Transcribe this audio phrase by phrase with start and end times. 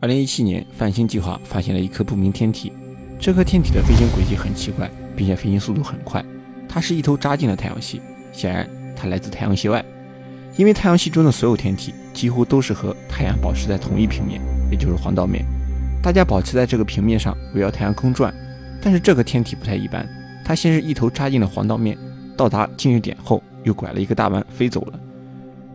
[0.00, 2.72] 二零一七年，泛星计划发现了一颗不明天体。
[3.18, 6.24] 这颗天体的飞行轨迹很奇怪，并且飞行速度很快。
[6.68, 8.00] 它是一头扎进了太阳系，
[8.32, 9.84] 显然它来自太阳系外。
[10.56, 14.40] 因为太阳系中的所有天体几乎都是和太阳保持在同一平面，
[14.70, 15.44] 也就是黄道面。
[16.00, 18.32] 大家保持在这个平面上围绕太阳公转。
[18.80, 20.08] 但是这个天体不太一般，
[20.44, 21.98] 它先是一头扎进了黄道面，
[22.36, 25.00] 到达近日点后又拐了一个大弯飞走了。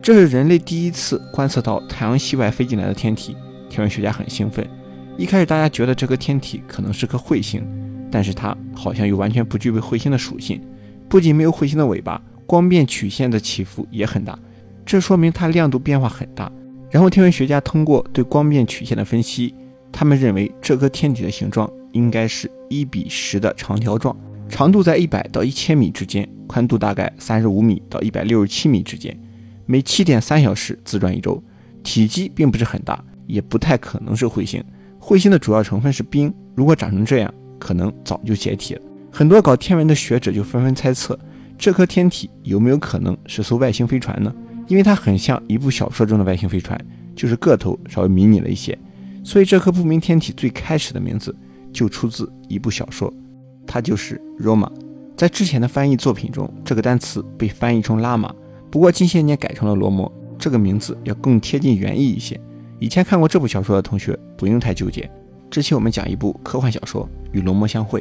[0.00, 3.36] 这是人类第一次观测到太阳系外飞进来的天体。
[3.74, 4.64] 天文学家很兴奋。
[5.18, 7.60] 一开始，大家觉得这颗天体可能是颗彗星，
[8.08, 10.60] 但是它好像又完全不具备彗星的属性。
[11.08, 14.38] 不仅没有彗星的尾巴，光变曲线的起伏也很大，
[14.86, 16.50] 这说明它亮度变化很大。
[16.88, 19.52] 然后，天文学家通过对光变曲线的分析，
[19.90, 24.16] 他们认为这颗天体的形状应该是一比十的长条状，
[24.48, 29.18] 长度在一百到一千米之间，宽度大概三十五米到一百六十七米之间，
[29.66, 31.42] 每七点三小时自转一周，
[31.82, 33.04] 体积并不是很大。
[33.26, 34.62] 也不太可能是彗星。
[35.00, 38.82] 彗星的主要成分是冰，如果长成这样，可能早就解体了。
[39.10, 41.18] 很多搞天文的学者就纷纷猜测，
[41.58, 44.34] 这颗天体有没有可能是艘外星飞船呢？
[44.66, 46.78] 因为它很像一部小说中的外星飞船，
[47.14, 48.76] 就是个头稍微迷你了一些。
[49.22, 51.34] 所以这颗不明天体最开始的名字
[51.72, 53.12] 就出自一部小说，
[53.66, 54.70] 它就是 Roma。
[55.16, 58.34] 在之前的翻译作品中，这个单词被翻译成拉玛，
[58.70, 62.40] 不过近些年改成了罗摩，这个名字要更贴近原意一些。
[62.80, 65.08] 以前看过这部小说的同学不用太纠结。
[65.50, 68.00] 这期我们讲一部科幻小说《与龙魔相会》。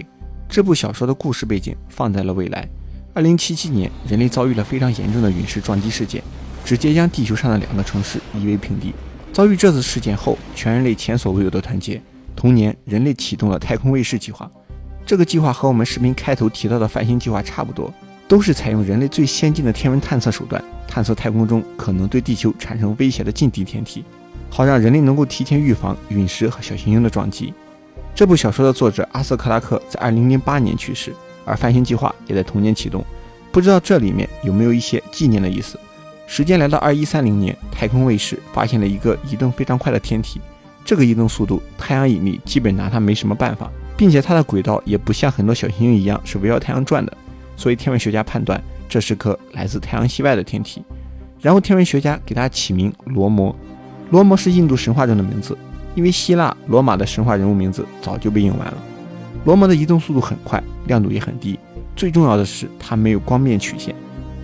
[0.49, 2.67] 这部小说的故事背景放在了未来。
[3.13, 6.23] 二零七七年，人类遭遇了非常严重的陨石撞击事件，
[6.65, 8.93] 直接将地球上的两个城市夷为平地。
[9.31, 12.01] 遭遇这次事件后，全人类前所未有的团结。
[12.35, 14.51] 同年，人类启动了太空卫士计划。
[15.05, 17.93] 这个计划和我们视频开头提到的繁星计划差不多，
[18.27, 24.03] 都是采用人类最先进的天文探测手段，探测太空中可能对地球产生威胁的近地天体。
[24.55, 27.51] 好让人类能够提前预防陨石和小行星的撞击。
[28.13, 31.11] 这部小说的作者阿瑟·克拉克在2008年去世，
[31.43, 33.03] 而繁星计划也在同年启动。
[33.51, 35.79] 不知道这里面有没有一些纪念的意思？
[36.27, 40.39] 时间来到2130年，太空卫士发现了一个移动非常快的天体，
[40.85, 47.11] 这个移动速度，太阳引力基本拿它没什么办法，并且它的轨道也不像很多小行星一样是围绕太阳转的，
[47.57, 50.83] 所以天文学家判断这是颗来自太阳系外的天体。
[51.41, 53.55] 然后天文学家给它起名罗摩。
[54.11, 55.57] 罗摩是印度神话中的名字，
[55.95, 58.77] 因为希腊、罗马的神话人物名字早就被用完了。
[59.45, 61.59] 罗摩的移动速度很快，亮度也很低，
[61.95, 63.93] 最重要的是它没有光面曲线。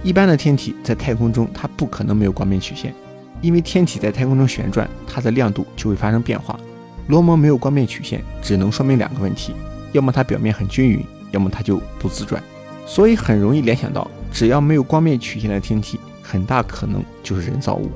[0.04, 2.94] 一般的天体在太空中，它不可能没有光面曲线，
[3.42, 6.60] 因为天体在太空中旋转，它的亮度就会发生变化。
[7.08, 9.54] 罗摩没有光面曲线，只能说明两个问题：
[9.92, 12.42] 要么它表面很均匀，要么它就不自转。
[12.86, 17.90] 所以很容易联想到，只要没有光面曲线的天体，很大可能就是人造物。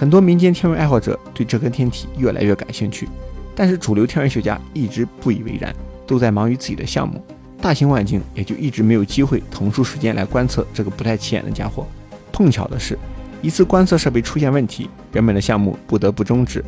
[0.00, 3.06] 很多民间天文爱好者对这颗天体越来越感兴趣，
[3.54, 7.22] 但是主流天文学家一直不以为然，都在忙于自己的项目，
[7.60, 11.86] 大型望远镜也就一直没有机会腾出时间来观测这个不太起眼的家伙。
[12.32, 12.98] 碰巧的是，
[13.42, 16.64] 一次观测设备出现问题，原本的项目不得不终止。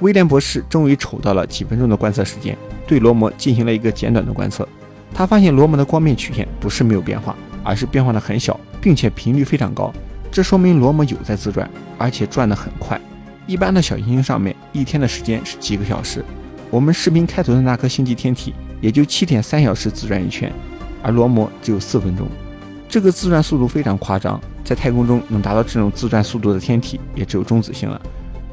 [0.00, 2.58] 威廉博士终于瞅到了几分钟的观测时间，
[2.88, 4.68] 对罗摩进行了一个简短的观测。
[5.14, 9.94] 他发现罗摩的光面曲线不是没有变化，而是变化的很小，并且频率非常高。
[10.34, 13.00] 这说明罗摩有在自转，而且转得很快。
[13.46, 16.24] 一般的小行星上面一天的时间是几个小时，
[16.72, 20.52] 我们视频开头的那颗星际天体也就七点三小时自转一圈，
[21.04, 22.26] 而罗摩只有四分钟。
[22.88, 28.00] 这个自转速度非常夸张，在太空中能达到这种自转速度的天体也只有中子星了。